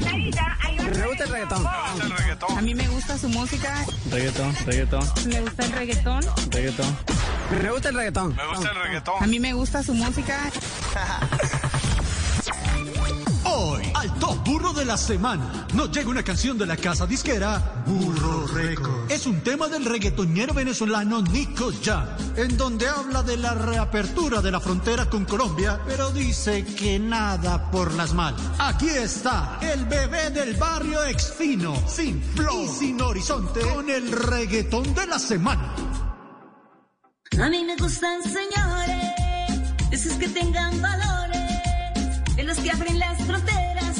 [0.00, 1.66] Me gusta el reggaetón.
[2.58, 3.84] A mí me gusta su música.
[4.10, 6.22] Reggaetón, reggaetón, Me gusta el reggaetón.
[6.50, 6.96] reggaetón.
[7.62, 8.36] Me gusta el reggaetón.
[8.36, 9.22] Me gusta el reggaetón.
[9.22, 10.50] A mí me gusta su música.
[14.46, 19.12] Burro de la semana, nos llega una canción de la casa disquera Burro Records.
[19.12, 22.06] Es un tema del reggaetonero venezolano Nico Jam,
[22.36, 27.72] en donde habla de la reapertura de la frontera con Colombia, pero dice que nada
[27.72, 28.40] por las malas.
[28.60, 34.94] Aquí está el bebé del barrio Exfino, sin flow y sin horizonte, con el reggaetón
[34.94, 35.74] de la semana.
[37.42, 39.12] A mí me gustan señores,
[39.90, 43.95] esos que tengan valores, de los que abren las fronteras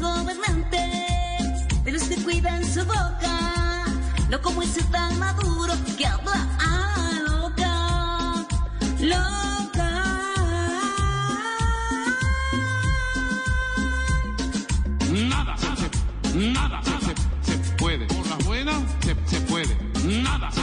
[0.00, 3.84] los gobernantes, de los que cuidan su boca,
[4.30, 8.46] no como ese tan maduro que habla a loca,
[9.00, 9.88] loca.
[15.10, 17.06] Nada se, se- nada se,
[17.52, 18.06] se, se puede.
[18.06, 19.76] Por las buenas se, se puede.
[20.22, 20.60] Nada se,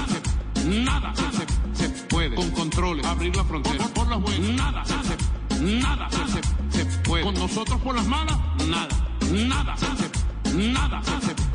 [0.61, 2.35] se- nada se, se, se puede.
[2.35, 3.85] Con controles, abrir la frontera.
[3.87, 6.09] Por, las buenas, nada se, se- nada
[6.71, 7.23] se, se puede.
[7.23, 8.87] Con nosotros por las malas, nada.
[9.31, 11.01] Nada se, nada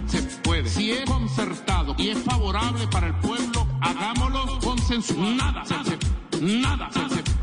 [0.07, 0.69] se, puede.
[0.69, 5.35] Si es concertado y es favorable para el pueblo, hagámoslo consensuado.
[5.35, 5.65] Nada
[6.41, 6.91] nada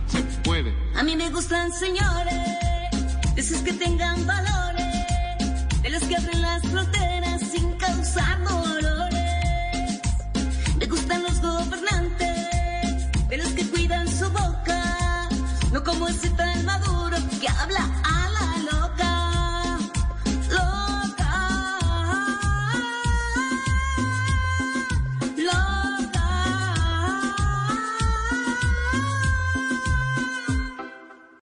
[0.07, 0.75] se, puede.
[0.95, 2.33] A mí me gustan señores,
[3.35, 4.85] esos que tengan valores,
[5.81, 10.01] de los que abren las fronteras sin causar dolores.
[10.77, 15.29] Me gustan los gobernantes, de los que cuidan su boca,
[15.71, 17.96] no como ese tan maduro que habla